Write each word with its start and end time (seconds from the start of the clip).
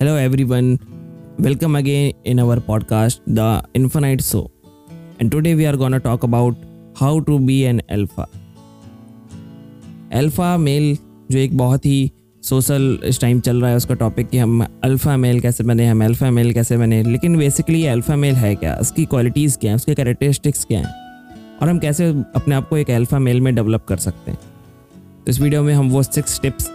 Hello, 0.00 0.14
everyone. 0.16 0.78
Welcome 1.38 1.74
again 1.74 2.12
in 2.22 2.38
our 2.38 2.56
podcast, 2.56 3.20
The 3.26 3.64
Infinite 3.72 4.22
Show. 4.22 4.50
And 5.18 5.32
today 5.32 5.54
we 5.54 5.64
are 5.64 5.74
gonna 5.74 5.98
talk 5.98 6.22
about 6.22 6.54
how 6.94 7.20
to 7.20 7.38
be 7.40 7.56
an 7.64 7.80
alpha. 7.88 8.26
Alpha 10.12 10.56
male 10.56 10.96
जो 11.30 11.38
एक 11.38 11.56
बहुत 11.56 11.86
ही 11.86 12.10
social 12.42 12.98
इस 13.04 13.20
time 13.20 13.40
चल 13.40 13.60
रहा 13.62 13.70
है 13.70 13.76
उसका 13.76 13.94
topic 13.94 14.28
कि 14.30 14.38
हम 14.38 14.66
अल्फ़ा 14.84 15.16
मेल 15.16 15.40
कैसे 15.40 15.64
बने 15.64 15.86
हम 15.86 16.04
अल्फ़ा 16.04 16.30
मेल 16.30 16.52
कैसे 16.54 16.76
बने 16.76 17.02
लेकिन 17.02 17.38
बेसिकली 17.38 17.84
अल्फ़ा 17.86 18.16
मेल 18.16 18.34
है 18.34 18.54
क्या 18.54 18.76
उसकी 18.80 19.04
क्वालिटीज़ 19.06 19.58
क्या 19.58 19.70
हैं 19.70 19.76
उसके 19.76 19.94
कैरेक्टरिस्टिक्स 19.94 20.64
क्या 20.64 20.80
हैं 20.80 21.58
और 21.62 21.68
हम 21.68 21.78
कैसे 21.78 22.10
अपने 22.36 22.54
आप 22.54 22.68
को 22.68 22.76
एक 22.76 22.90
अल्फ़ा 23.00 23.18
मेल 23.18 23.40
में 23.40 23.54
डेवलप 23.54 23.84
कर 23.88 24.06
सकते 24.08 24.30
हैं 24.30 24.40
तो 25.24 25.30
इस 25.30 25.40
वीडियो 25.40 25.62
में 25.62 25.74
हम 25.74 25.90
वो 25.90 26.02
सिक्स 26.02 26.40
टिप्स 26.42 26.70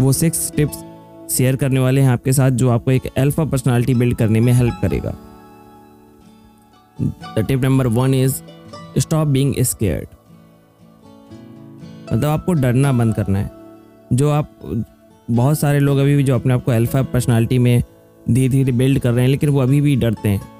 वो 0.00 0.12
सिक्स 0.12 0.52
टिप्स 0.56 0.84
शेयर 1.32 1.56
करने 1.56 1.80
वाले 1.80 2.00
हैं 2.00 2.08
आपके 2.08 2.32
साथ 2.32 2.50
जो 2.50 2.70
आपको 2.70 2.90
एक 2.90 3.06
अल्फ़ा 3.18 3.44
पर्सनालिटी 3.44 3.94
बिल्ड 3.94 4.16
करने 4.16 4.40
में 4.40 4.52
हेल्प 4.52 4.78
करेगा। 4.82 5.14
The 7.02 7.44
tip 7.48 7.62
number 7.62 7.86
one 7.86 8.14
is 8.14 8.42
stop 8.98 9.28
being 9.28 9.54
scared 9.60 10.08
मतलब 12.12 12.24
आपको 12.24 12.52
डरना 12.52 12.92
बंद 12.92 13.14
करना 13.14 13.38
है। 13.38 13.50
जो 14.12 14.30
आप, 14.30 14.50
बहुत 15.30 15.58
सारे 15.58 15.78
लोग 15.80 15.98
अभी 15.98 16.16
भी 16.16 16.22
जो 16.22 16.34
अपने 16.34 16.54
आप 16.54 16.64
को 16.64 16.72
अल्फ़ा 16.72 17.02
पर्सनालिटी 17.02 17.58
में 17.58 17.82
धीरे 18.30 18.48
धीरे 18.48 18.72
बिल्ड 18.72 18.98
कर 18.98 19.12
रहे 19.12 19.24
हैं, 19.24 19.30
लेकिन 19.30 19.48
वो 19.48 19.60
अभी 19.60 19.80
भी 19.80 19.96
डरते 19.96 20.28
हैं। 20.28 20.53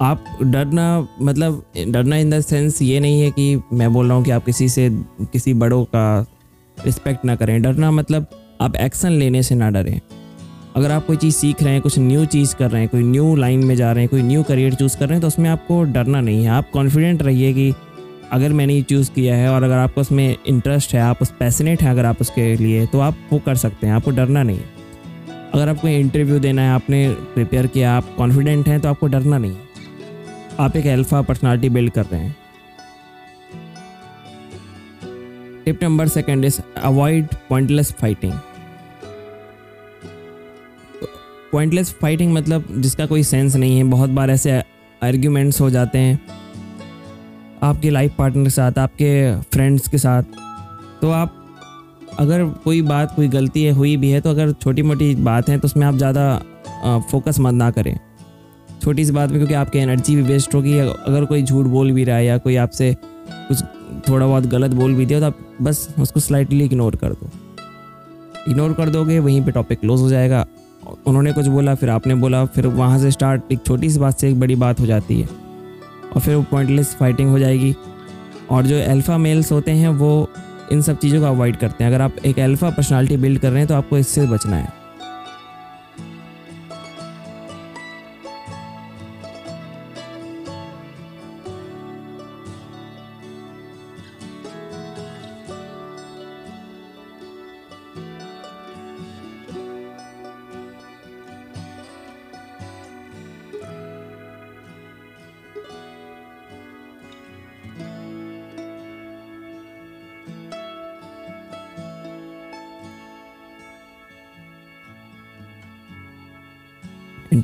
आप 0.00 0.24
डरना 0.42 1.08
मतलब 1.22 1.62
डरना 1.88 2.16
इन 2.16 2.30
द 2.30 2.40
सेंस 2.40 2.82
ये 2.82 3.00
नहीं 3.00 3.20
है 3.20 3.30
कि 3.30 3.62
मैं 3.72 3.92
बोल 3.92 4.06
रहा 4.06 4.16
हूँ 4.16 4.24
कि 4.24 4.30
आप 4.30 4.44
किसी 4.44 4.68
से, 4.68 4.90
किसी 5.22 5.54
बड़ों 5.54 5.84
का 5.84 6.26
रिस्पेक्ट 6.78 7.24
ना 7.24 7.36
करें। 7.36 7.60
डरना 7.62 7.90
मतलब 7.90 8.26
आप 8.60 8.76
एक्शन 8.76 9.12
लेने 9.12 9.42
से 9.42 9.54
ना 9.54 9.70
डरें। 9.70 10.00
अगर 10.76 10.90
आप 10.90 11.06
कोई 11.06 11.16
चीज़ 11.16 11.34
सीख 11.34 11.62
रहे 11.62 11.72
हैं, 11.72 11.82
कुछ 11.82 11.98
न्यू 11.98 12.24
चीज़ 12.24 12.54
कर 12.56 12.70
रहे 12.70 12.80
हैं, 12.80 12.88
कोई 12.90 13.02
न्यू 13.02 13.34
लाइन 13.36 13.64
में 13.64 13.74
जा 13.76 13.92
रहे 13.92 14.02
हैं, 14.02 14.08
कोई 14.08 14.22
न्यू 14.22 14.42
करियर 14.42 14.74
चूज़ 14.74 14.96
कर 14.98 15.06
रहे 15.06 15.14
हैं 15.14 15.20
तो 15.20 15.26
उसमें 15.26 15.50
आपको 15.50 15.82
डरना 15.84 16.20
नहीं 16.20 16.44
है। 16.44 16.50
आप 16.50 16.70
कॉन्फिडेंट 16.70 17.22
रहिए 17.22 17.52
कि 17.52 17.72
अगर 18.32 18.52
मैंने 18.52 18.74
ये 18.74 18.82
चूज़ 18.82 19.10
किया 19.10 19.36
है 19.36 19.48
और 19.50 19.62
अगर 19.62 19.76
आपको 19.76 20.00
उसमें 20.00 20.36
इंटरेस्ट 20.46 20.94
है, 20.94 21.00
आप 21.00 21.22
उस 21.22 21.32
पैसनेट 21.38 21.82
हैं 21.82 21.90
अगर 21.90 22.04
आप 22.04 22.20
उसके 22.20 22.54
लिए 22.56 22.86
तो 22.86 23.00
आप 23.00 23.16
वो 23.32 23.38
कर 23.38 23.54
सकते 23.56 23.86
हैं। 23.86 23.94
आपको 23.94 24.10
डरना 24.10 24.42
नहीं 24.42 24.60
अगर 25.54 25.68
आपको 25.68 25.88
इंटरव्यू 25.88 26.38
देना 26.38 26.62
है, 26.62 26.70
आपने 26.70 27.08
प्रिपेयर 27.34 27.66
किया, 27.66 27.96
आप 27.96 28.14
कॉन्फिडेंट 28.16 28.68
हैं 28.68 28.80
तो 28.80 28.88
आपको 28.88 29.06
डरना 29.06 29.38
नहीं 29.38 29.56
आप 30.60 30.76
एक 30.76 30.86
अल्फ़ा 30.88 31.20
पर्सनालिटी 31.22 31.68
बिल्ड 31.68 31.92
कर 31.92 32.04
रहे 32.04 32.20
हैं। 32.20 32.36
Tip 35.64 35.82
number 35.82 36.08
second 36.08 36.44
is 36.44 36.60
avoid 36.76 37.34
pointless 37.48 37.92
fighting 37.92 38.32
pointless 41.52 41.92
fighting 42.00 42.32
मतलब 42.34 42.66
जिसका 42.78 43.06
कोई 43.06 43.22
सेंस 43.22 43.56
नहीं 43.56 43.76
है, 43.76 43.84
बहुत 43.84 44.10
बार 44.10 44.30
ऐसे 44.30 44.58
आर्ग्यूमेंट्स 45.02 45.60
हो 45.60 45.70
जाते 45.70 45.98
हैं 45.98 46.20
आपके 47.62 47.90
लाइफ 47.90 48.14
पार्टनर 48.18 48.44
के 48.44 48.50
साथ, 48.50 48.78
आपके 48.78 49.40
फ्रेंड्स 49.42 49.88
के 49.88 49.98
साथ। 49.98 50.22
तो 51.00 51.10
आप, 51.10 51.34
अगर 52.18 52.44
कोई 52.64 52.82
बात, 52.82 53.14
कोई 53.16 53.28
गलती 53.28 53.64
है, 53.64 53.72
हुई 53.72 53.96
भी 53.96 54.10
है 54.10 54.20
तो 54.20 54.30
अगर 54.30 54.52
छोटी 54.54 54.82
मोटी 54.82 55.14
बात 55.14 55.48
है 55.48 55.58
तो 55.58 55.66
उसमें 55.68 55.86
आप 55.86 55.94
ज़्यादा 55.94 57.00
फोकस 57.10 57.36
मत 57.40 57.54
ना 57.54 57.70
करें। 57.70 57.96
छोटी 58.82 59.04
सी 59.04 59.12
बात 59.12 59.30
में 59.30 59.38
क्योंकि 59.38 59.54
आपकी 59.54 59.78
एनर्जी 59.78 60.16
भी 60.16 60.22
वेस्ट 60.22 60.54
होगी। 60.54 60.78
अगर 60.78 61.24
कोई 61.24 61.42
झूठ 61.42 61.66
बोल 61.66 61.92
भी 61.92 62.04
रहा 62.04 62.16
है 62.16 62.24
या 62.26 62.38
कोई 62.38 62.56
आपसे 62.56 62.96
कुछ 63.30 63.62
थोड़ा 64.08 64.26
बहुत 64.26 64.46
गलत 64.46 64.70
बोल 64.70 64.94
भी 64.94 65.06
दिया 65.06 65.20
तो 65.20 65.26
आप 65.26 65.38
बस 65.62 65.88
उसको 66.00 66.20
स्लाइटली 66.20 66.64
इग्नोर 66.64 66.96
कर 66.96 67.12
दो। 67.12 67.30
इग्नोर 68.48 68.72
कर 68.72 68.88
दोगे, 68.88 69.18
वहीं 69.18 69.44
पे 69.44 69.50
टॉपिक 69.50 69.80
क्लोज 69.80 70.00
हो 70.00 70.08
जाएगा। 70.08 70.46
उन्होंने 71.06 71.32
कुछ 71.32 71.46
बोला, 71.46 71.74
फिर 71.74 71.90
आपने 71.90 72.14
बोला, 72.14 72.44
फिर 72.44 72.66
वहाँ 72.66 72.98
से 72.98 73.10
स्टार्ट 73.10 73.52
एक 73.52 73.64
छोटी 73.66 73.90
सी 73.90 73.98
बात 73.98 74.18
से 74.18 74.28
एक 74.30 74.40
बड़ी 74.40 74.54
बात 74.54 74.80
हो 74.80 74.86
जाती 74.86 75.20
है। 75.20 75.28
और 76.14 76.20
फिर 76.20 76.34
वो 76.34 76.42
पॉइंटलेस 76.42 76.94
फाइटिंग 76.94 77.30
हो 77.30 77.38
जाएगी। 77.38 77.74
और 78.50 78.66
जो 78.66 78.80
अल्फ़ा 78.82 79.18
मेल्स 79.18 79.52
होते 79.52 79.70
हैं, 79.70 79.88
वो 79.88 80.28
इन 80.72 80.82
सब 80.82 80.98
चीज़ों 80.98 81.20
को 81.20 81.26
अवॉइड 81.26 81.56
करते 81.56 81.84
हैं। 81.84 81.90
अगर 81.90 82.02
आप 82.02 82.16
एक 82.26 82.38
अल्फ़ा 82.38 82.70
पर्सनालिटी 82.70 83.16
बिल्ड 83.16 83.40
कर 83.40 83.50
रहे 83.50 83.58
हैं 83.58 83.68
तो 83.68 83.74
आपको 83.74 83.98
इससे 83.98 84.26
बचना 84.26 84.56
है। 84.56 84.77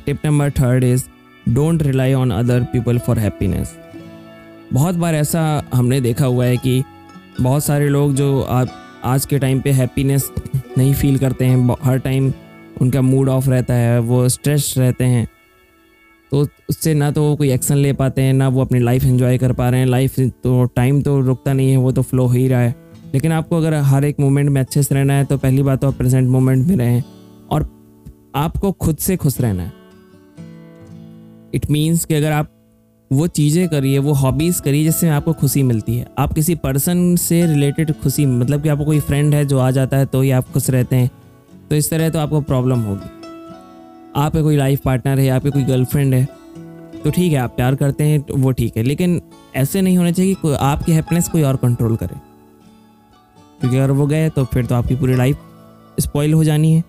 Tip 0.05 0.25
number 0.25 0.49
third 0.51 0.83
is 0.83 1.03
don't 1.49 1.83
rely 1.83 2.13
on 2.13 2.31
other 2.31 2.63
people 2.63 2.97
for 2.97 3.19
happiness 3.19 3.75
बहुत 4.73 4.95
बार 4.95 5.15
ऐसा 5.15 5.63
हमने 5.73 6.01
देखा 6.01 6.25
हुआ 6.25 6.45
है 6.45 6.57
कि 6.57 6.83
बहुत 7.41 7.63
सारे 7.63 7.89
लोग 7.89 8.13
जो 8.13 8.41
आप, 8.41 8.67
आज 9.03 9.25
के 9.25 9.39
टाइम 9.39 9.59
पे 9.61 9.71
हैप्पीनेस 9.71 10.31
नहीं 10.77 10.93
फील 10.93 11.17
करते 11.17 11.45
हैं 11.45 11.75
हर 11.83 11.99
टाइम 11.99 12.33
उनका 12.81 13.01
मूड 13.01 13.29
ऑफ़ 13.29 13.49
रहता 13.49 13.73
है, 13.73 13.99
वो 13.99 14.29
स्ट्रेस 14.29 14.73
रहते 14.77 15.03
हैं। 15.03 15.27
तो 16.31 16.47
उससे 16.69 16.93
ना 16.93 17.11
तो 17.11 17.23
वो 17.23 17.35
कोई 17.35 17.51
एक्शन 17.51 17.75
ले 17.75 17.93
पाते 17.93 18.21
हैं, 18.21 18.33
ना 18.33 18.47
वो 18.47 18.61
अपनी 18.61 18.79
लाइफ 18.79 19.03
एंजॉय 19.03 19.37
कर 19.37 19.53
पा 19.53 19.69
रहे 19.69 19.79
हैं। 19.79 19.87
लाइफ 19.87 20.19
तो 20.19 20.65
टाइम 20.65 21.01
तो 21.01 21.19
रुकता 21.19 21.53
नहीं 21.53 21.71
है, 21.71 21.77
वो 21.77 21.91
तो 21.91 22.01
फ्लो 22.01 22.25
हो 22.25 22.33
ही 22.33 22.47
रहा 22.47 22.59
है। 22.59 22.75
लेकिन 23.13 23.31
आपको 23.31 23.57
अगर 23.57 23.73
हर 23.73 24.05
एक 24.05 24.19
मोमेंट 24.19 24.49
में 24.49 24.61
अच्छे 24.61 24.83
से 24.83 24.95
रहना 24.95 25.13
है 25.13 25.25
तो 25.25 25.37
पहली 25.37 25.63
बात 25.63 25.81
तो 25.81 25.87
आप 25.87 25.93
प्रेजेंट 25.93 26.29
मोमेंट 26.29 26.67
में 26.67 26.75
रहें 26.77 27.03
और 27.51 27.63
आपको 28.35 28.71
खुद 28.71 28.97
से 28.97 29.17
खुश 29.17 29.41
रहना 29.41 29.63
है। 29.63 29.84
इट 31.53 31.69
मीन्स 31.71 32.05
कि 32.05 32.13
अगर 32.13 32.31
आप 32.31 32.51
वो 33.11 33.25
चीज़ें 33.27 33.67
करिए, 33.69 33.97
वो 33.99 34.13
हॉबीज़ 34.13 34.61
करिए, 34.61 34.83
जिससे 34.83 35.09
आपको 35.09 35.33
खुशी 35.33 35.63
मिलती 35.63 35.95
है। 35.95 36.07
आप 36.19 36.33
किसी 36.33 36.55
पर्सन 36.55 37.15
से 37.15 37.45
रिलेटेड 37.45 37.91
खुशी 37.93 38.25
मतलब 38.25 38.63
कि 38.63 38.69
आपको 38.69 38.85
कोई 38.85 38.99
फ्रेंड 38.99 39.33
है 39.35 39.45
जो 39.45 39.59
आ 39.59 39.69
जाता 39.71 39.97
है 39.97 40.05
तो 40.05 40.21
ही 40.21 40.31
आप 40.31 40.51
खुश 40.51 40.69
रहते 40.69 40.95
हैं। 40.95 41.09
तो 41.69 41.75
इस 41.75 41.89
तरह 41.89 42.09
तो 42.09 42.19
आपको 42.19 42.41
प्रॉब्लम 42.41 42.79
होगी। 42.79 43.09
आपके 44.15 44.41
कोई 44.41 44.57
लाइफ 44.57 44.81
पार्टनर 44.85 45.19
है 45.19 45.29
आपके 45.29 45.49
कोई 45.49 45.63
गर्लफ्रेंड 45.63 46.13
है 46.13 46.27
तो 47.03 47.09
ठीक 47.09 47.31
है, 47.31 47.37
आप 47.37 47.55
प्यार 47.55 47.75
करते 47.75 48.03
हैं 48.03 48.21
तो 48.21 48.35
वो 48.35 48.51
ठीक 48.51 48.77
है। 48.77 48.83
लेकिन 48.83 49.21
ऐसे 49.55 49.81
नहीं 49.81 49.97
होना 49.97 50.11
चाहिए 50.11 50.33
कि 50.35 50.53
आपकी 50.55 50.91
हैप्पीनेस 50.91 51.27
कोई 51.29 51.43
और 51.43 51.55
कंट्रोल 51.55 51.95
करे। 51.95 52.15
क्योंकि 53.61 53.77
अगर 53.77 53.91
वो 53.91 54.07
गए 54.07 54.29
तो 54.29 54.45
फिर 54.45 54.65
तो 54.65 54.75
आपकी 54.75 54.95
पूरी 54.95 55.15
लाइफ 55.15 55.37
स्पॉइल 55.99 56.33
हो 56.33 56.43
जानी 56.43 56.73
है। 56.73 56.83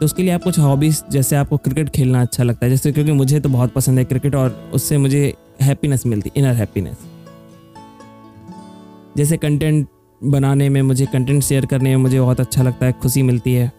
तो 0.00 0.04
उसके 0.04 0.22
लिए 0.22 0.32
आप 0.32 0.42
कुछ 0.42 0.58
हॉबीज़ 0.58 1.02
जैसे 1.10 1.36
आपको 1.36 1.56
क्रिकेट 1.56 1.88
खेलना 1.88 2.20
अच्छा 2.22 2.44
लगता 2.44 2.66
है, 2.66 2.70
जैसे 2.70 2.92
क्योंकि 2.92 3.12
मुझे 3.12 3.40
तो 3.40 3.48
बहुत 3.48 3.72
पसंद 3.72 3.98
है 3.98 4.04
क्रिकेट 4.04 4.34
और 4.34 4.70
उससे 4.74 4.98
मुझे 4.98 5.32
हैप्पीनेस 5.62 6.06
मिलती 6.06 6.30
इनर 6.36 6.54
हैप्पीनेस 6.54 6.96
जैसे 9.16 9.36
कंटेंट 9.36 9.86
बनाने 10.20 10.68
में, 10.68 10.80
मुझे 10.82 11.06
कंटेंट 11.06 11.42
शेयर 11.42 11.66
करने 11.66 11.90
में 11.90 12.02
मुझे 12.02 12.20
बहुत 12.20 12.40
अच्छा 12.40 12.62
लगता 12.62 12.86
है, 12.86 12.92
खुशी 12.92 13.22
मिलती 13.22 13.54
है। 13.54 13.70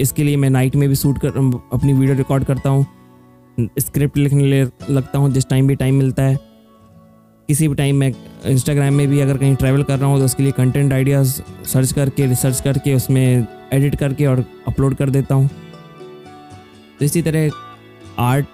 इसके 0.00 0.24
लिए 0.24 0.36
मैं 0.36 0.50
नाइट 0.50 0.76
में 0.76 0.88
भी 0.88 0.94
शूट 0.94 1.18
कर, 1.18 1.28
अपनी 1.72 1.92
वीडियो 1.92 2.16
रिकॉर्ड 2.16 2.44
करता 2.44 2.70
हूँ 2.70 2.86
स्क्रिप्ट 3.78 4.16
लिखने 4.16 4.44
ले, 4.44 4.62
लगता 4.90 5.18
हूँ, 5.18 5.30
जिस 5.32 5.48
टाइम 5.48 5.66
भी 5.68 5.74
टाइम 5.74 5.94
मिलता 5.94 6.22
है। 6.22 6.38
किसी 7.48 7.68
भी 7.68 7.74
टाइम 7.74 7.96
मैं 7.96 8.12
इंस्टाग्राम 8.46 8.94
में 8.94 9.06
भी 9.08 9.20
अगर 9.20 9.38
कहीं 9.38 9.54
ट्रैवल 9.54 9.82
कर 9.82 9.98
रहा 9.98 10.08
हूँ 10.10 10.18
तो 10.18 10.24
उसके 10.24 10.42
लिए 10.42 10.52
कंटेंट 10.52 10.92
आइडियाज़ 10.92 11.40
सर्च 11.66 11.92
करके 11.92 12.26
रिसर्च 12.26 12.60
करके 12.60 12.94
उसमें 12.94 13.46
एडिट 13.72 13.94
करके 13.96 14.26
और 14.26 14.44
अपलोड 14.68 14.94
कर 14.94 15.10
देता 15.10 15.34
हूँ। 15.34 15.48
तो 16.98 17.04
इसी 17.04 17.22
तरह 17.22 17.50
आर्ट 18.20 18.46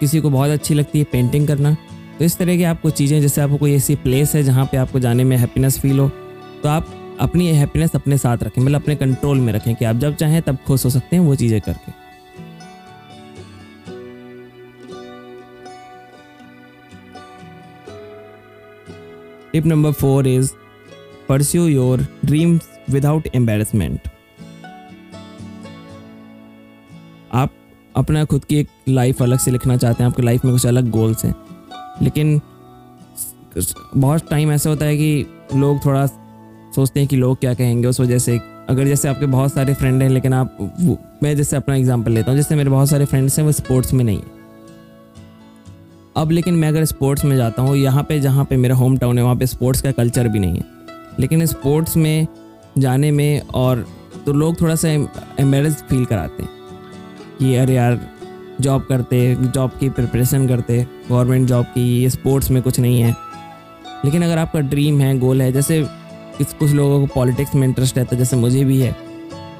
किसी 0.00 0.20
को 0.20 0.30
बहुत 0.30 0.50
अच्छी 0.50 0.74
लगती 0.74 0.98
है 0.98 1.04
पेंटिंग 1.12 1.46
करना। 1.48 1.76
तो 2.18 2.24
इस 2.24 2.36
तरह 2.38 2.56
की 2.56 2.64
आपको 2.64 2.90
चीज़ें, 2.90 3.20
जैसे 3.20 3.40
आपको 3.40 3.56
कोई 3.56 3.74
ऐसी 3.74 3.94
प्लेस 3.96 4.34
है 4.34 4.42
जहाँ 4.42 4.64
पे 4.66 4.76
आपको 4.76 5.00
जाने 5.00 5.24
में 5.24 5.36
हैप्पीनेस 5.36 5.78
फील 5.80 5.98
हो 5.98 6.08
तो 6.62 6.68
आप 6.68 6.94
अपनी 7.20 7.46
हैप्पीनेस 7.48 7.94
अपने 7.94 8.18
साथ 8.18 8.42
रखें 8.42 8.62
मतलब 8.62 8.82
अपने 8.82 8.94
कंट्रोल 8.96 9.38
में 9.38 9.52
रखें 9.52 9.74
कि 9.74 9.84
आप 9.84 9.96
जब 9.96 10.14
चाहें 10.16 10.40
तब 10.42 10.58
खुश 10.66 10.84
हो 10.84 10.90
सकते 10.90 11.16
हैं 11.16 11.22
वो 11.22 11.34
चीज़ें 11.34 11.60
करके। 11.60 11.92
Tip 19.52 19.66
number 19.66 19.92
four 19.92 20.26
is 20.28 20.50
pursue 21.28 21.66
your 21.68 22.06
dreams 22.24 22.68
without 22.90 23.28
embarrassment 23.34 24.08
आप 27.34 27.52
अपना 27.96 28.24
खुद 28.24 28.44
की 28.44 28.56
एक 28.56 28.68
लाइफ 28.88 29.22
अलग 29.22 29.38
से 29.38 29.50
लिखना 29.50 29.76
चाहते 29.76 30.02
हैं, 30.02 30.10
आपकी 30.10 30.22
लाइफ 30.22 30.44
में 30.44 30.52
कुछ 30.54 30.66
अलग 30.66 30.90
गोल्स 30.90 31.24
हैं। 31.24 31.34
लेकिन 32.02 32.40
बहुत 33.96 34.28
टाइम 34.30 34.52
ऐसा 34.52 34.70
होता 34.70 34.84
है 34.84 34.96
कि 34.96 35.26
लोग 35.54 35.84
थोड़ा 35.84 36.06
सोचते 36.06 37.00
हैं 37.00 37.08
कि 37.08 37.16
लोग 37.16 37.38
क्या 37.40 37.54
कहेंगे 37.54 37.88
उस 37.88 38.00
वजह 38.00 38.18
से। 38.18 38.38
अगर 38.68 38.86
जैसे 38.86 39.08
आपके 39.08 39.26
बहुत 39.26 39.52
सारे 39.52 39.74
फ्रेंड 39.74 40.02
हैं, 40.02 40.08
लेकिन 40.10 40.32
आप 40.32 40.56
मैं 41.22 41.36
जैसे 41.36 41.56
अपना 41.56 41.74
एग्जांपल 41.74 42.12
लेता 42.12 42.30
हूँ, 42.30 42.38
जैसे 42.38 42.54
मेरे 42.54 42.70
बहुत 42.70 42.88
सारे 42.90 43.04
फ्रेंड्स 43.04 43.38
हैं, 43.38 43.46
वो 43.46 43.52
स्पोर्ट्स 43.52 43.92
में 43.92 44.04
नहीं 44.04 44.22
अब 46.16 46.30
लेकिन 46.30 46.54
मैं 46.54 46.68
अगर 46.68 46.84
स्पोर्ट्स 46.84 47.24
में 47.24 47.36
जाता 47.36 47.62
हूँ, 47.62 47.76
यहाँ 47.76 48.02
पे 48.02 48.20
जहाँ 48.20 48.44
पे 48.44 48.56
मेरा 48.56 48.74
होम 48.74 48.96
टाउन 48.98 49.18
है, 49.18 49.24
वहाँ 49.24 49.36
पे 49.36 49.46
स्पोर्ट्स 49.46 49.82
का 49.82 49.92
कल्चर 49.92 50.28
भी 50.28 50.38
नहीं 50.38 50.56
है। 50.56 50.64
लेकिन 51.20 51.44
स्पोर्ट्स 51.46 51.96
में 51.96 52.26
जाने 52.78 53.10
में 53.10 53.40
और 53.54 53.86
तो 54.26 54.32
लोग 54.32 54.60
थोड़ा 54.60 54.74
सा 54.74 54.88
एम्बेरस 54.88 55.82
फील 55.82 56.04
कराते 56.04 56.42
हैं। 56.42 56.50
कि 57.38 57.54
अरे 57.56 57.74
यार 57.74 58.00
जॉब 58.60 58.82
करते 58.82 59.34
जॉब 59.36 59.70
की 59.80 59.88
प्रिपरेशन 59.90 60.46
करते 60.48 60.86
गवर्नमेंट 61.08 61.48
जॉब 61.48 61.64
की, 61.64 61.82
ये 62.02 62.10
स्पोर्ट्स 62.10 62.50
में 62.50 62.62
कुछ 62.62 62.80
नहीं 62.80 63.00
है। 63.00 63.14
लेकिन 64.04 64.22
अगर 64.22 64.38
आपका 64.38 64.60
ड्रीम 64.60 65.00
है 65.00 65.18
गोल 65.18 65.42
है, 65.42 65.52
जैसे 65.52 65.82
किस 66.38 66.52
कुछ 66.52 66.70
लोगों 66.70 67.00
को 67.00 67.14
पॉलिटिक्स 67.14 67.54
में 67.54 67.66
इंटरेस्ट 67.68 67.98
रहता 67.98 68.14
है, 68.14 68.18
जैसे 68.18 68.36
मुझे 68.36 68.64
भी 68.64 68.80
है 68.80 68.96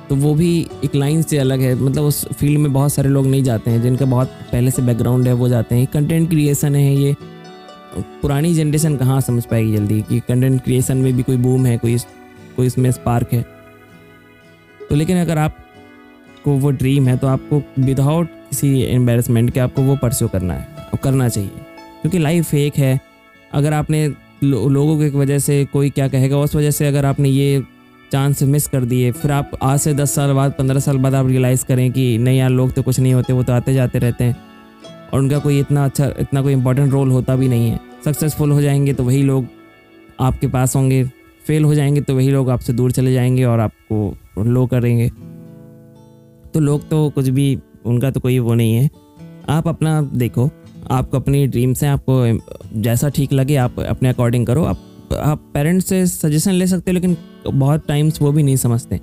तो 0.08 0.16
वो 0.16 0.34
भी 0.34 0.66
एक 0.84 0.94
लाइन 0.94 1.22
से 1.22 1.38
अलग 1.38 1.60
है। 1.60 1.74
मतलब 1.74 2.04
उस 2.04 2.26
फ़ील्ड 2.30 2.58
में 2.58 2.72
बहुत 2.72 2.92
सारे 2.92 3.08
लोग 3.08 3.26
नहीं 3.26 3.42
जाते 3.42 3.70
हैं, 3.70 3.80
जिनका 3.82 4.06
बहुत 4.06 4.28
पहले 4.52 4.70
से 4.70 4.82
बैकग्राउंड 4.82 5.26
है, 5.26 5.32
वो 5.32 5.48
जाते 5.48 5.74
हैं। 5.74 5.86
कंटेंट 5.86 6.28
क्रिएशन 6.30 6.74
है 6.74 6.94
ये। 6.94 7.14
पुरानी 7.96 8.54
जनरेशन 8.54 8.96
कहाँ 8.96 9.20
समझ 9.20 9.44
पाएगी 9.44 9.76
जल्दी 9.76 10.00
कि 10.02 10.18
कंटेंट 10.20 10.62
क्रिएशन 10.62 10.96
में 10.96 11.12
भी 11.16 11.22
कोई 11.22 11.36
बूम 11.36 11.66
है, 11.66 11.76
कोई 11.78 11.96
कोई 12.56 12.66
इसमें 12.66 12.90
स्पार्क 12.92 13.32
है। 13.32 13.42
तो 14.88 14.94
लेकिन 14.94 15.20
अगर 15.20 15.38
आपको 16.44 16.56
वो 16.60 16.70
ड्रीम 16.70 17.06
है 17.08 17.16
तो 17.16 17.26
आपको 17.26 17.60
विदाउट 17.80 18.28
किसी 18.50 18.68
एम्बेरसमेंट 18.84 19.50
के 19.50 19.60
आपको 19.60 19.82
वो 19.82 19.94
परस्यू 19.96 20.26
करना 20.28 20.54
है 20.54 20.66
और 20.84 20.98
करना 21.02 21.28
चाहिए। 21.28 21.50
क्योंकि 22.02 22.18
लाइफ 22.18 22.44
फेक 22.44 22.76
है। 22.76 23.00
अगर 23.52 23.72
आपने 23.72 24.06
लो, 24.42 24.68
लोगों 24.68 24.98
की 24.98 25.08
वजह 25.08 25.38
से 25.38 25.64
कोई 25.64 25.90
क्या 25.90 26.08
कहेगा 26.08 26.38
उस 26.38 26.54
वजह 26.56 26.70
से 26.70 26.86
अगर 26.86 27.04
आपने 27.04 27.28
ये 27.28 27.62
चांस 28.12 28.42
मिस 28.42 28.66
कर 28.66 28.84
दिए 28.84 29.12
फिर 29.12 29.32
आप 29.32 29.50
आज 29.62 29.80
से 29.80 29.94
दस 29.94 30.14
साल 30.14 30.32
बाद 30.32 30.54
पंद्रह 30.58 30.80
साल 30.80 30.98
बाद 30.98 31.14
आप 31.14 31.26
रियलाइज़ 31.26 31.64
करें 31.64 31.90
कि 31.92 32.06
नहीं 32.18 32.38
यार 32.38 32.50
लोग 32.50 32.72
तो 32.72 32.82
कुछ 32.82 33.00
नहीं 33.00 33.14
होते 33.14 33.32
वो 33.32 33.42
तो 33.42 33.52
आते 33.52 33.74
जाते 33.74 33.98
रहते 33.98 34.24
हैं। 34.24 34.36
और 35.12 35.18
उनका 35.18 35.38
कोई 35.38 35.58
इतना 35.60 35.84
अच्छा 35.84 36.12
इतना 36.20 36.42
कोई 36.42 36.52
इंपॉर्टेंट 36.52 36.92
रोल 36.92 37.10
होता 37.10 37.36
भी 37.36 37.48
नहीं 37.48 37.70
है। 37.70 37.80
सक्सेसफुल 38.04 38.52
हो 38.52 38.60
जाएँगे 38.62 38.92
तो 38.92 39.04
वही 39.04 39.22
लोग 39.22 39.46
आपके 40.20 40.48
पास 40.48 40.76
होंगे। 40.76 41.04
फेल 41.46 41.64
हो 41.64 41.74
जाएँगे 41.74 42.00
तो 42.00 42.14
वही 42.16 42.30
लोग 42.30 42.50
आपसे 42.50 42.72
दूर 42.72 42.92
चले 42.92 43.12
जाएँगे 43.12 43.44
और 43.44 43.60
आपको 43.60 44.44
लो 44.44 44.66
करेंगे। 44.66 45.10
तो 46.54 46.60
लोग 46.60 46.88
तो 46.88 47.08
कुछ 47.10 47.28
भी, 47.28 47.58
उनका 47.86 48.10
तो 48.10 48.20
कोई 48.20 48.38
वो 48.38 48.54
नहीं 48.54 48.74
है। 48.74 48.90
आप 49.48 49.68
अपना 49.68 50.00
देखो 50.02 50.50
आपको 50.90 51.16
अपनी 51.16 51.46
ड्रीम्स 51.46 51.82
हैं 51.82 51.90
आपको, 51.90 52.80
जैसा 52.80 53.08
ठीक 53.08 53.32
लगे, 53.32 53.56
आप 53.56 53.80
अपने 53.80 54.08
अकॉर्डिंग 54.08 54.46
करो। 54.46 54.64
आप 54.64 54.78
आप 55.14 55.40
पेरेंट्स 55.54 55.86
से 55.86 56.06
सजेशन 56.06 56.52
ले 56.52 56.66
सकते 56.66 56.90
हो, 56.90 56.94
लेकिन 56.94 57.16
बहुत 57.48 57.86
टाइम्स 57.88 58.20
वो 58.22 58.32
भी 58.32 58.42
नहीं 58.42 58.56
समझते। 58.56 58.96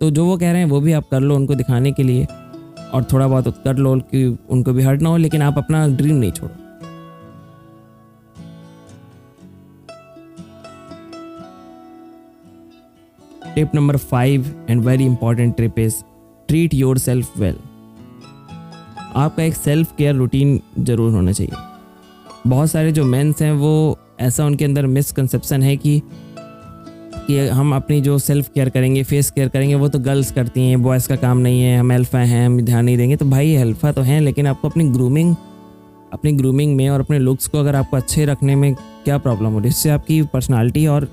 तो 0.00 0.10
जो 0.10 0.24
वो 0.26 0.36
कह 0.36 0.52
रहे 0.52 0.60
हैं, 0.60 0.68
वो 0.68 0.80
भी 0.80 0.92
आप 0.92 1.08
कर 1.10 1.20
लो 1.20 1.36
उनको 1.36 1.54
दिखाने 1.54 1.92
के 1.92 2.02
लिए, 2.02 2.26
और 2.94 3.04
थोड़ा 3.12 3.26
बहुत 3.28 3.62
कर 3.64 3.76
लो 3.76 3.94
कि 4.10 4.24
उनको 4.50 4.72
भी 4.72 4.82
हर्ट 4.82 5.02
ना 5.02 5.08
हो, 5.08 5.16
लेकिन 5.16 5.42
आप 5.42 5.58
अपना 5.58 5.86
ड्रीम 5.88 6.14
नहीं 6.14 6.32
छोड़ो। 6.32 6.54
Tip 13.54 13.74
number 13.74 13.96
five 13.96 14.66
and 14.70 14.82
very 14.82 15.04
important 15.04 15.56
trip 15.56 15.78
is 15.78 16.02
treat 16.52 16.74
yourself 16.98 17.38
well 17.38 17.56
आपका 19.16 19.42
एक 19.42 19.54
सेल्फ 19.54 19.94
केयर 19.96 20.14
रूटीन 20.14 20.60
ज़रूर 20.78 21.12
होना 21.12 21.32
चाहिए। 21.32 21.52
बहुत 22.46 22.70
सारे 22.70 22.92
जो 22.92 23.04
मेंस 23.04 23.42
हैं, 23.42 23.52
वो 23.52 23.98
ऐसा 24.20 24.46
उनके 24.46 24.64
अंदर 24.64 24.86
मिसकंसेप्शन 24.86 25.62
है 25.62 25.76
कि 25.76 26.02
कि 27.28 27.38
हम 27.38 27.74
अपनी 27.76 28.00
जो 28.00 28.18
सेल्फ 28.18 28.48
केयर 28.48 28.68
करेंगे 28.68 29.02
फेस 29.02 29.30
केयर 29.30 29.48
करेंगे, 29.48 29.74
वो 29.74 29.88
तो 29.88 29.98
गर्ल्स 29.98 30.32
करती 30.32 30.68
हैं 30.68 30.82
बॉयज़ 30.82 31.08
का 31.08 31.16
काम 31.16 31.38
नहीं 31.38 31.62
है, 31.62 31.78
हम 31.78 31.92
एल्फ़ा 31.92 32.18
हैं, 32.18 32.44
हम 32.46 32.60
ध्यान 32.60 32.84
नहीं 32.84 32.96
देंगे 32.96 33.16
तो 33.16 33.26
भाई 33.26 33.52
एल्फ़ा 33.54 33.92
तो 33.92 34.02
हैं, 34.02 34.20
लेकिन 34.20 34.46
आपको 34.46 34.68
अपनी 34.68 34.88
ग्रूमिंग 34.90 35.34
अपनी 36.12 36.32
ग्रूमिंग 36.32 36.76
में 36.76 36.88
और 36.90 37.00
अपने 37.00 37.18
लुक्स 37.18 37.48
को 37.48 37.58
अगर 37.58 37.76
आपको 37.76 37.96
अच्छे 37.96 38.24
रखने 38.24 38.56
में 38.56 38.74
क्या 38.74 39.18
प्रॉब्लम 39.18 39.50
हो 39.50 39.58
रही 39.58 39.64
है? 39.64 39.70
इससे 39.70 39.90
आपकी 39.90 40.22
पर्सनालिटी 40.22 40.86
और 40.86 41.08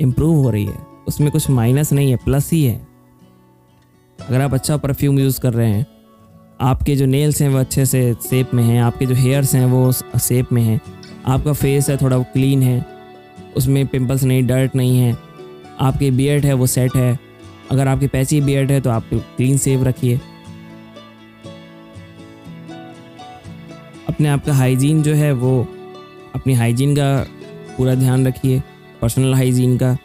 इम्प्रूव 0.00 0.36
हो 0.36 0.50
रही 0.50 0.64
है। 0.64 0.86
उसमें 1.08 1.30
कुछ 1.30 1.50
माइनस 1.50 1.92
नहीं 1.92 2.10
है 2.10 2.16
प्लस 2.16 2.52
ही 2.52 2.64
है। 2.64 2.87
अगर 4.18 4.40
आप 4.40 4.54
अच्छा 4.54 4.76
परफ्यूम 4.76 5.18
यूज़ 5.18 5.40
कर 5.40 5.52
रहे 5.52 5.68
हैं, 5.70 5.86
आपके 6.60 6.96
जो 6.96 7.06
नेल्स 7.06 7.40
हैं 7.42 7.48
वो 7.48 7.58
अच्छे 7.58 7.84
से 7.86 8.14
सेप 8.22 8.54
में 8.54 8.62
हैं, 8.64 8.80
आपके 8.82 9.06
जो 9.06 9.14
हेयर्स 9.14 9.54
हैं 9.54 9.66
वो 9.66 9.90
सेप 9.92 10.52
में 10.52 10.62
हैं, 10.62 10.80
आपका 11.26 11.52
फेस 11.52 11.88
है 11.90 11.96
थोड़ा 11.96 12.18
क्लीन 12.18 12.62
है, 12.62 12.84
उसमें 13.56 13.86
पिंपल्स 13.86 14.22
नहीं 14.24 14.46
डर्ट 14.46 14.74
नहीं 14.76 14.98
है, 14.98 15.16
आपकी 15.80 16.10
बियर्ड 16.10 16.44
है 16.44 16.52
वो 16.52 16.66
सेट 16.66 16.96
है, 16.96 17.18
अगर 17.70 17.88
आपकी 17.88 18.06
पैची 18.06 18.40
बियर्ड 18.40 18.70
है 18.70 18.80
तो 18.80 18.90
आप 18.90 19.04
क्लीन 19.12 19.56
सेव 19.58 19.84
रखिए। 19.84 20.20
अपने 24.08 24.28
आपका 24.28 24.54
हाइजीन 24.54 25.02
जो 25.02 25.14
है 25.14 25.32
वो, 25.32 25.60
अपनी 26.34 26.54
हाइजीन 26.54 26.94
का 26.96 27.26
पूरा 27.76 27.94
ध्यान 27.94 28.26
रखिए 28.26 28.62
पर्सनल 29.02 29.34
हाइजीन 29.34 29.76
का। 29.78 29.96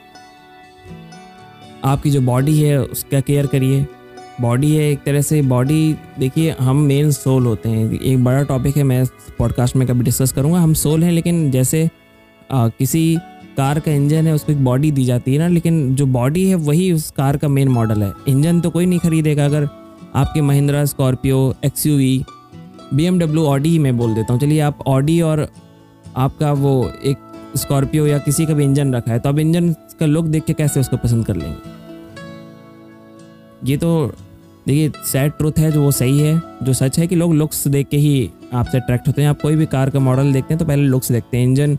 आपकी 1.86 2.12
जो 2.12 2.22
बॉडी 2.22 2.58
है 2.62 2.80
उसका 2.82 3.20
केयर 3.20 3.48
करिए। 3.48 3.86
बॉडी 4.44 4.72
है 4.76 4.90
एक 4.92 5.04
तरह 5.04 5.22
से 5.22 5.42
बॉडी 5.44 5.96
देखिए 6.20 6.56
हम 6.60 6.78
मेन 6.84 7.12
सोल 7.12 7.46
होते 7.46 7.70
हैं। 7.70 7.92
एक 7.92 8.24
बड़ा 8.24 8.42
टॉपिक 8.46 8.78
है 8.78 8.84
मैं 8.84 9.06
पॉडकास्ट 9.38 9.76
में 9.76 9.88
कभी 9.88 10.04
डिस्कस 10.04 10.32
करूँगा। 10.32 10.60
हम 10.60 10.74
सोल 10.76 11.04
हैं 11.04 11.12
लेकिन 11.12 11.50
जैसे 11.52 11.90
आ, 12.52 12.68
किसी 12.70 13.18
कार 13.58 13.80
का 13.80 13.92
इंजन 13.92 14.28
है 14.28 14.34
उसको 14.34 14.52
एक 14.52 14.64
बॉडी 14.66 14.92
दी 14.92 15.04
जाती 15.06 15.34
है 15.34 15.40
ना 15.40 15.48
लेकिन 15.48 15.96
जो 15.96 16.06
बॉडी 16.08 16.46
है 16.48 16.56
वही 16.58 16.92
उस 16.92 17.10
कार 17.12 17.38
का 17.38 17.48
मेन 17.48 17.68
मॉडल 17.70 18.04
है। 18.04 18.12
इंजन 18.28 18.62
तो 18.62 18.70
कोई 18.70 18.86
नहीं 18.86 19.00
खरीदेगा 19.00 19.46
अगर 19.46 19.68
आपके 20.16 20.42
Mahindra 20.42 20.84
Scorpio 20.86 21.38
X 21.66 21.86
U 21.86 21.98
V 21.98 22.24
B 22.94 23.06
M 23.06 23.20
W 23.20 23.46
Audi 23.46 23.78
मैं 23.80 23.96
बोल 23.98 24.14
देता 24.16 24.34
हूँ। 24.34 24.42
चलिए 24.42 24.60
आप 24.62 24.80
ऑडी 24.88 25.20
और 25.22 25.48
आपका 26.18 26.52
वो 26.54 26.74
एक 27.04 27.32
स्कॉर्पियो 27.58 28.08
या 28.08 28.18
किसी 28.18 28.46
का 28.46 28.54
भी 28.54 28.64
इंजन 28.64 28.94
रखा 28.96 29.12
है 29.12 29.20
तो 29.20 29.30
आप 29.30 29.40
इंजन 29.40 29.72
का 30.00 30.06
लुक 30.06 30.26
देख 30.26 30.44
के 30.44 30.54
कैसे 30.54 30.80
उसको 30.80 30.98
पसंद 30.98 31.26
कर 31.26 31.36
लेंगे? 31.36 31.58
ये 33.66 33.78
तो 33.78 33.90
देखिए 34.68 34.92
सैड 35.06 35.32
ट्रूथ 35.32 35.58
है 35.58 35.72
जो 35.72 35.82
वो 35.82 35.92
सही 35.92 36.20
है, 36.20 36.42
जो 36.64 36.74
सच 36.74 37.00
है 37.00 37.08
कि 37.08 37.16
लोग 37.16 37.34
लुक्स 37.34 37.68
देख 37.68 37.88
के 37.88 37.98
ही 37.98 38.30
आपसे 38.54 38.78
अट्रैक्ट 38.78 39.08
होते 39.08 39.22
हैं। 39.22 39.30
आप 39.30 39.42
कोई 39.42 39.56
भी 39.56 39.66
कार 39.66 39.90
का 39.90 40.00
मॉडल 40.00 40.32
देखते 40.34 40.54
हैं 40.54 40.60
तो 40.60 40.66
पहले 40.66 40.84
लुक्स 40.84 41.12
देखते 41.12 41.38
हैं। 41.38 41.44
इंजन 41.44 41.76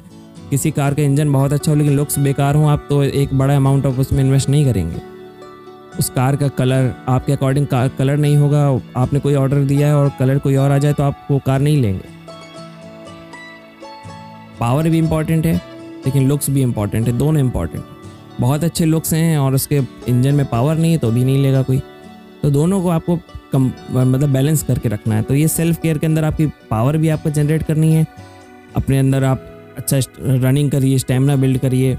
किसी 0.51 0.71
कार 0.71 0.95
का 0.95 1.03
इंजन 1.03 1.33
बहुत 1.33 1.53
अच्छा 1.53 1.71
हो, 1.73 1.77
लेकिन 1.79 1.97
लुक्स 1.97 2.19
बेकार 2.19 2.55
हो, 2.57 2.67
आप 2.67 2.87
तो 2.89 3.03
एक 3.03 3.35
बड़ा 3.35 3.57
अमाउंट 3.57 3.87
ऑफ़ 3.87 4.01
उसमें 4.01 4.23
इन्वेस्ट 4.25 4.49
नहीं 4.49 4.65
करेंगे। 4.65 5.01
उस 5.99 6.11
कार 6.11 6.37
का 6.37 6.49
कलर 6.51 6.93
आपके 7.09 7.33
अकॉर्डिंग 7.33 7.67
कार 7.67 7.89
कलर 7.99 8.17
नहीं 8.17 8.37
होगा, 8.37 8.67
आपने 8.97 9.21
कोई 9.21 9.35
ऑर्डर 9.35 9.65
दिया 9.65 9.89
है 9.89 9.97
और 9.97 10.11
कलर 10.19 10.39
कोई 10.39 10.57
और 10.57 10.71
आ 10.71 10.79
जाए 10.79 10.93
तो 10.93 11.03
आप 11.03 11.27
वो 11.31 11.41
कार 11.47 11.61
नहीं 11.61 11.81
लेंगे। 11.83 12.13
पावर 14.61 14.89
भी 14.89 14.99
इंपॉर्टेंट 14.99 15.47
है, 15.47 15.55
लेकिन 16.07 16.29
लुक्स 16.29 16.51
भी 16.51 16.63
इंपॉर्टेंट 16.63 17.07
है, 17.07 17.17
दोनों 17.19 17.41
इंपॉर्टेंट 17.41 17.85
बहुत 18.41 18.65
अच्छे 18.65 18.85
लुक्स 18.85 19.13
हैं 19.15 19.37
और 19.39 19.55
उसके 19.55 19.81
इंजन 20.09 20.35
में 20.35 20.47
पावर 20.47 20.77
नहीं 20.77 20.93
है 20.93 20.99
तो 20.99 21.11
भी 21.11 21.25
नहीं 21.25 21.43
लेगा 21.43 21.63
कोई। 21.63 21.81
तो 22.45 22.49
दोनों 22.51 22.81
को 22.83 22.89
आपको 22.89 23.17
कम 23.53 23.71
मतलब 23.91 24.33
बैलेंस 24.33 24.63
करके 24.63 24.89
रखना 24.89 25.15
है। 25.15 25.23
तो 25.23 25.35
ये 25.35 25.47
सेल्फ 25.49 25.81
केयर 25.83 25.99
के 25.99 26.07
अंदर 26.07 26.25
आपकी 26.25 26.47
पावर 26.71 26.97
भी 26.97 27.09
आपको 27.09 27.31
जनरेट 27.31 27.63
करनी 27.63 27.93
है। 27.93 28.07
अपने 28.77 28.99
अंदर 28.99 29.25
आप 29.25 29.47
अच्छा 29.79 30.01
रनिंग 30.21 30.71
करिए 30.71 30.99
स्टेमिना 30.99 31.37
बिल्ड 31.37 31.59
करिए, 31.59 31.97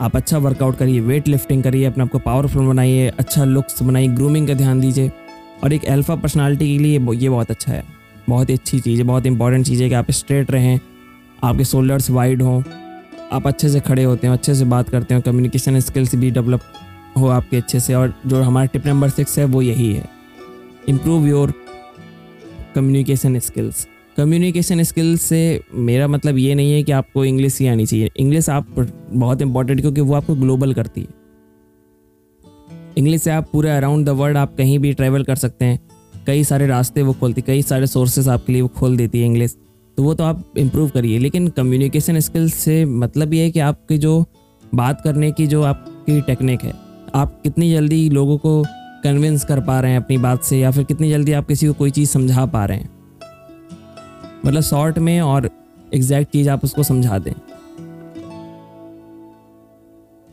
आप 0.00 0.16
अच्छा 0.16 0.38
वर्कआउट 0.38 0.78
करिए 0.78 1.00
वेट 1.00 1.28
लिफ्टिंग 1.28 1.62
करिए, 1.62 1.84
अपने 1.84 2.04
आपको 2.04 2.18
पावरफुल 2.18 2.66
बनाइए 2.66 3.08
अच्छा 3.08 3.44
लुक्स 3.44 3.82
बनाइए 3.82 4.08
ग्रूमिंग 4.08 4.48
का 4.48 4.54
ध्यान 4.54 4.80
दीजिए। 4.80 5.10
और 5.64 5.72
एक 5.72 5.84
अल्फ़ा 5.86 6.16
पर्सनालिटी 6.16 6.76
के 6.76 6.82
लिए 6.82 6.98
ये 7.14 7.28
बहुत 7.28 7.50
अच्छा 7.50 7.72
है। 7.72 7.84
बहुत 8.28 8.48
ही 8.48 8.54
अच्छी 8.54 8.80
चीज़ 8.80 9.00
है, 9.00 9.06
बहुत 9.06 9.26
इंपॉर्टेंट 9.26 9.66
चीज़ 9.66 9.82
है 9.82 9.88
कि 9.88 9.94
आप 9.94 10.10
स्ट्रेट 10.12 10.50
रहें, 10.50 10.78
आपके 11.44 11.64
शोल्डर्स 11.64 12.10
वाइड 12.10 12.42
हों, 12.42 12.62
आप 13.32 13.46
अच्छे 13.46 13.68
से 13.68 13.80
खड़े 13.80 14.04
होते 14.04 14.26
हैं, 14.26 14.34
अच्छे 14.34 14.54
से 14.54 14.64
बात 14.66 14.88
करते 14.88 15.14
हैं 15.14 15.22
कम्युनिकेशन 15.22 15.80
स्किल्स 15.80 16.14
भी 16.14 16.30
डेवलप 16.30 16.60
हो 17.16 17.28
आपके 17.28 17.56
अच्छे 17.56 17.80
से, 17.80 17.94
और 17.94 18.14
जो 18.26 18.42
हमारा 18.42 18.66
टिप 18.66 18.86
नंबर 18.86 19.08
सिक्स 19.10 19.38
है, 19.38 19.44
वो 19.44 19.62
यही 19.62 19.92
है। 19.92 20.08
Improve 20.88 21.26
your 21.26 21.52
communication 22.74 23.38
skills 23.38 23.86
communication 24.16 24.82
skills 24.82 25.22
से 25.22 25.60
मेरा 25.74 26.06
मतलब 26.08 26.38
ये 26.38 26.54
नहीं 26.54 26.72
है 26.72 26.82
कि 26.82 26.92
आपको 26.92 27.24
इंग्लिश 27.24 27.58
ही 27.58 27.66
आनी 27.66 27.86
चाहिए। 27.86 28.10
इंग्लिश 28.16 28.48
आप 28.50 28.66
बहुत 29.10 29.42
इंपॉर्टेंट 29.42 29.80
क्योंकि 29.80 30.00
वो 30.00 30.14
आपको 30.14 30.34
ग्लोबल 30.34 30.72
करती 30.74 31.00
है। 31.00 31.08
इंग्लिश 32.98 33.22
से 33.22 33.30
आप 33.30 33.48
पूरे 33.52 33.70
अराउंड 33.70 34.06
द 34.06 34.08
वर्ल्ड 34.10 34.36
आप 34.36 34.54
कहीं 34.56 34.78
भी 34.78 34.92
ट्रैवल 34.92 35.24
कर 35.24 35.36
सकते 35.36 35.64
हैं। 35.64 35.78
कई 36.26 36.44
सारे 36.44 36.66
रास्ते 36.66 37.02
वो 37.02 37.12
खोलती, 37.12 37.42
कई 37.42 37.62
सारे 37.62 37.86
सोर्सेज 37.86 38.28
आपके 38.28 38.52
लिए 38.52 38.62
वो 38.62 38.68
खोल 38.68 38.96
देती 38.96 39.20
है 39.20 39.26
इंग्लिश 39.26 39.56
तो 39.98 40.02
वो 40.02 40.14
तो 40.14 40.24
आप 40.24 40.58
इम्प्रूव 40.58 40.88
करिए, 40.88 41.18
लेकिन 41.18 41.48
कम्युनिकेशन 41.48 42.20
स्किल्स 42.20 42.54
से 42.54 42.84
मतलब 42.84 43.34
ये 43.34 43.42
है 43.44 43.50
कि 43.50 43.60
आपकी 43.60 43.98
जो 43.98 44.24
बात 44.74 45.00
करने 45.00 45.30
की 45.32 45.46
जो 45.46 45.62
आपकी 45.62 46.20
टेक्निक 46.20 46.62
है 46.62 46.72
आप 47.14 47.40
कितनी 47.42 47.72
जल्दी 47.72 48.08
लोगों 48.10 48.38
को 48.38 48.64
कन्विंस 49.04 49.44
कर 49.44 49.60
पा 49.60 49.80
रहे 49.80 49.90
हैं 49.90 49.98
अपनी 49.98 50.18
बात 50.18 50.42
से, 50.42 50.58
या 50.58 50.70
फिर 50.70 50.84
कितनी 50.84 51.10
जल्दी 51.10 51.32
आप 51.32 51.46
किसी 51.46 51.66
को 51.66 51.72
कोई 51.72 51.90
चीज़ 51.90 52.10
समझा 52.10 52.46
पा 52.46 52.64
रहे 52.64 52.78
हैं? 52.78 52.88
मतलब 54.46 54.60
शॉर्ट 54.60 54.98
में 54.98 55.20
और 55.20 55.50
एग्जैक्ट 55.94 56.32
चीज़ 56.32 56.50
आप 56.50 56.64
उसको 56.64 56.82
समझा 56.82 57.18
दें। 57.18 57.32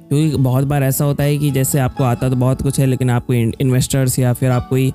क्योंकि 0.10 0.38
बहुत 0.38 0.64
बार 0.64 0.84
ऐसा 0.84 1.06
होता 1.06 1.24
है 1.24 1.38
कि 1.38 1.52
जैसे 1.52 1.80
आपको 1.80 2.04
आता 2.04 2.30
तो 2.30 2.36
बहुत 2.36 2.62
कुछ 2.62 2.80
है, 2.80 2.86
लेकिन 2.86 3.10
आपको 3.10 3.34
इन्वेस्टर्स 3.34 4.20
या 4.20 4.34
फिर 4.34 4.52
आप 4.52 4.70
कोई 4.70 4.94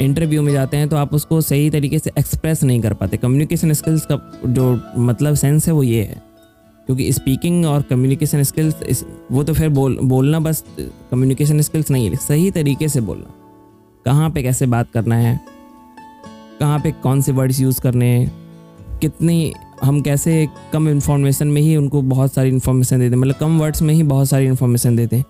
इंटरव्यू 0.00 0.42
में 0.42 0.52
जाते 0.52 0.76
हैं 0.76 0.88
तो 0.88 0.96
आप 0.96 1.14
उसको 1.14 1.40
सही 1.40 1.70
तरीके 1.70 1.98
से 1.98 2.10
एक्सप्रेस 2.18 2.62
नहीं 2.62 2.80
कर 2.80 2.92
पाते। 2.92 3.16
कम्युनिकेशन 3.16 3.72
स्किल्स 3.72 4.06
का 4.12 4.32
जो 4.46 4.80
मतलब 4.98 5.34
सेंस 5.34 5.66
है 5.66 5.72
वो 5.74 5.82
ये 5.82 6.02
है। 6.02 6.25
क्योंकि 6.86 7.12
स्पीकिंग 7.12 7.66
और 7.66 7.82
कम्युनिकेशन 7.82 8.42
स्किल्स 8.42 9.04
वो 9.32 9.42
तो 9.44 9.52
फिर 9.54 9.68
बोल, 9.68 9.98
बोलना 10.02 10.40
बस 10.40 10.64
कम्युनिकेशन 10.80 11.60
स्किल्स 11.60 11.90
नहीं 11.90 12.08
है, 12.10 12.16
सही 12.16 12.50
तरीके 12.50 12.88
से 12.88 13.00
बोलना। 13.00 13.32
कहाँ 14.04 14.30
पे 14.30 14.42
कैसे 14.42 14.66
बात 14.66 14.90
करना 14.90 15.16
है? 15.16 15.40
कहाँ 16.60 16.78
पे 16.80 16.90
कौन 16.92 17.20
से 17.20 17.32
वर्ड्स 17.32 17.60
यूज़ 17.60 17.80
करने 17.80 18.06
हैं? 18.08 18.98
कितनी, 18.98 19.52
हम 19.82 20.00
कैसे 20.00 20.48
कम 20.72 20.88
इन्फॉर्मेशन 20.88 21.46
में 21.46 21.60
ही 21.62 21.76
उनको 21.76 22.02
बहुत 22.02 22.34
सारी 22.34 22.48
इन्फॉर्मेशन 22.48 22.98
देते 22.98 23.16
मतलब 23.16 23.34
कम 23.34 23.58
वर्ड्स 23.58 23.82
में 23.82 23.94
ही 23.94 24.02
बहुत 24.02 24.28
सारी 24.28 24.46
इन्फॉर्मेशन 24.46 24.96
देते 24.96 25.16
हैं। 25.16 25.24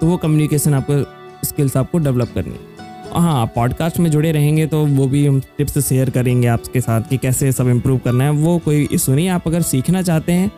तो 0.00 0.06
वो 0.06 0.16
कम्युनिकेशन 0.16 0.74
आपको 0.74 1.02
स्किल्स 1.46 1.76
आपको 1.76 1.98
डेवलप 1.98 2.30
करनी 2.34 2.50
हाँ। 2.50 2.73
पॉडकास्ट 3.16 3.98
में 3.98 4.10
जुड़े 4.10 4.30
रहेंगे 4.32 4.66
तो 4.66 4.84
वो 4.86 5.06
भी 5.08 5.26
हम 5.26 5.40
टिप्स 5.58 5.78
शेयर 5.78 6.10
करेंगे 6.10 6.46
आपके 6.48 6.80
साथ 6.80 7.02
कि 7.10 7.16
कैसे 7.16 7.50
सब 7.52 7.68
इम्प्रूव 7.68 7.98
करना 7.98 8.24
है। 8.24 8.30
वो 8.32 8.58
कोई 8.58 8.88
इशू 8.92 9.14
नहीं, 9.14 9.28
आप 9.28 9.46
अगर 9.48 9.62
सीखना 9.62 10.02
चाहते 10.02 10.32
हैं, 10.32 10.50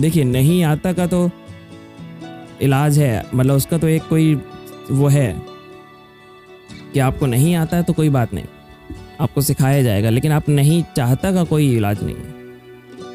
देखिए, 0.00 0.24
नहीं 0.24 0.62
आता 0.64 0.92
का 0.92 1.06
तो 1.06 1.30
इलाज 2.62 2.98
है 2.98 3.24
मतलब 3.34 3.54
उसका 3.54 3.78
तो 3.78 3.88
एक 3.88 4.08
कोई 4.08 4.34
वो 4.90 5.08
है 5.08 5.30
कि 6.94 7.00
आपको 7.00 7.26
नहीं 7.26 7.54
आता 7.54 7.76
है 7.76 7.82
तो 7.82 7.92
कोई 7.92 8.08
बात 8.10 8.34
नहीं, 8.34 8.44
आपको 9.20 9.40
सिखाया 9.40 9.82
जाएगा, 9.82 10.10
लेकिन 10.10 10.32
आप 10.32 10.48
नहीं 10.48 10.82
चाहता 10.96 11.32
का 11.32 11.44
कोई 11.44 11.74
इलाज 11.76 12.02
नहीं 12.02 12.16
है। 12.16 12.36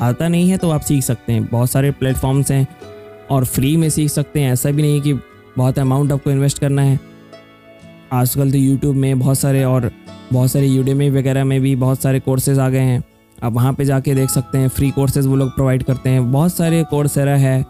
आता 0.01 0.27
नहीं 0.27 0.49
है 0.49 0.57
तो 0.57 0.69
आप 0.69 0.81
सीख 0.81 1.03
सकते 1.03 1.33
हैं, 1.33 1.45
बहुत 1.45 1.71
सारे 1.71 1.91
प्लेटफॉर्म्स 1.93 2.51
हैं 2.51 2.67
और 3.31 3.45
फ्री 3.45 3.75
में 3.77 3.89
सीख 3.89 4.09
सकते 4.09 4.39
हैं, 4.39 4.51
ऐसा 4.53 4.71
भी 4.71 4.81
नहीं 4.81 5.01
कि 5.01 5.13
बहुत 5.57 5.79
अमाउंट 5.79 6.11
आपको 6.11 6.31
इन्वेस्ट 6.31 6.59
करना 6.59 6.81
है। 6.81 6.99
आजकल 8.13 8.51
तो 8.51 8.57
यूट्यूब 8.57 8.95
में 8.95 9.19
बहुत 9.19 9.39
सारे 9.39 9.63
और 9.63 9.89
बहुत 10.33 10.51
सारे 10.51 10.67
यूडेमी 10.67 11.09
वगैरह 11.09 11.43
में 11.45 11.59
भी 11.61 11.75
बहुत 11.75 12.01
सारे 12.01 12.19
कोर्सेज 12.19 12.59
आ 12.59 12.69
गए 12.69 12.79
हैं। 12.79 13.03
आप 13.37 13.53
वहाँ 13.53 13.73
पे 13.73 13.85
जाके 13.85 14.13
देख 14.15 14.29
सकते 14.29 14.57
हैं 14.57 14.67
फ्री 14.69 14.89
कोर्सेज 14.91 15.25
वो 15.25 15.35
लोग 15.35 15.49
प्रोवाइड 15.55 15.83
करते 15.83 16.09
हैं। 16.09 16.31
बहुत 16.31 16.53
सारे 16.53 16.83
कोर्स 16.83 17.17
है, 17.17 17.63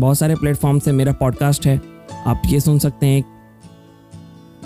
बहुत 0.00 0.18
सारे 0.18 0.34
प्लेटफॉर्म 0.34 0.78
से 0.78 0.92
मेरा 0.92 1.12
पॉडकास्ट 1.12 1.66
है। 1.66 1.80
आप 2.26 2.42
ये 2.46 2.60
सुन 2.60 2.78
सकते 2.78 3.06
हैं। 3.06 3.24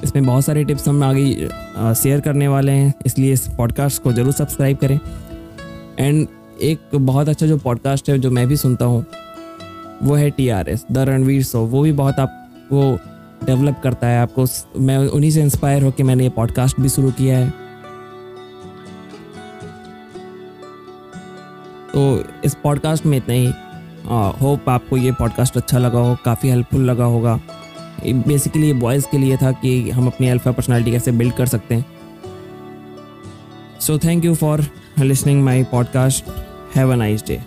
इसमें 0.04 0.24
बहुत 0.26 0.44
सारे 0.44 0.64
टिप्स 0.64 0.88
हम 0.88 1.02
आगे 1.04 1.94
शेयर 1.94 2.20
करने 2.20 2.48
वाले 2.48 2.72
हैं, 2.72 2.92
इसलिए 3.06 3.32
इस 3.32 3.46
पॉडकास्ट 3.48 4.02
को 4.02 4.12
ज़रूर 4.12 4.32
सब्सक्राइब 4.32 4.76
करें। 4.76 4.98
एंड 5.98 6.26
एक 6.62 6.96
बहुत 6.96 7.28
अच्छा 7.28 7.46
जो 7.46 7.58
पॉडकास्ट 7.58 8.10
है, 8.10 8.18
जो 8.18 8.30
मैं 8.30 8.46
भी 8.48 8.56
सुनता 8.56 8.84
हूँ, 8.84 9.04
वो 10.02 10.14
है 10.14 10.30
T 10.30 10.48
R 10.48 10.68
S 10.68 10.86
the 10.92 10.98
Ranveer 11.08 11.42
show. 11.44 11.66
वो 11.66 11.82
भी 11.82 11.92
बहुत 11.94 12.20
आपको 12.20 12.98
डेवलप 13.44 13.80
करता 13.84 14.06
है 14.06 14.20
आपको। 14.20 14.46
मैं 14.80 14.96
उन्हीं 14.98 15.30
से 15.30 15.42
इंस्पायर 15.42 15.82
होकर 15.82 16.04
मैंने 16.04 16.24
ये 16.24 16.30
पॉडकास्ट 16.30 16.80
भी 16.80 16.88
शुरू 16.88 17.10
किया 17.10 17.38
है। 17.38 17.50
तो 21.94 22.24
इस 22.44 22.54
पॉडकास्ट 22.54 23.06
में 23.06 23.16
इतना 23.18 23.34
ही। 23.34 23.52
होप 24.40 24.68
आपको 24.68 24.96
ये 24.96 25.12
पॉडकास्ट 25.12 25.56
अच्छा 25.56 25.78
लगा 25.78 25.98
हो, 25.98 26.16
काफ़ी 26.24 26.48
हेल्पफुल 26.48 26.80
लगा 26.80 27.04
होगा। 27.04 27.40
बेसिकली 28.06 28.66
ये 28.66 28.72
बॉयज़ 28.72 29.06
के 29.10 29.18
लिए 29.18 29.36
था 29.36 29.52
कि 29.52 29.90
हम 29.90 30.06
अपनी 30.06 30.28
अल्फ़ा 30.28 30.52
पर्सनालिटी 30.52 30.90
कैसे 30.90 31.12
बिल्ड 31.12 31.34
कर 31.34 31.46
सकते 31.46 31.74
हैं। 31.74 31.84
So 33.80 33.98
thank 33.98 34.24
you 34.24 34.34
for 34.34 34.64
listening 34.98 35.44
my 35.44 35.64
podcast 35.64 36.24
have 36.76 36.92
a 36.92 36.96
nice 36.96 37.24
day 37.26 37.40